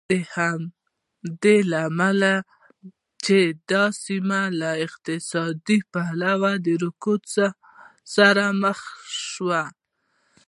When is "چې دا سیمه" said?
3.25-4.41